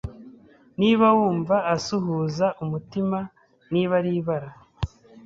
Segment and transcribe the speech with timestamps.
[0.79, 3.17] niba wumva asuhuza umutima
[3.73, 4.49] Niba ari ibara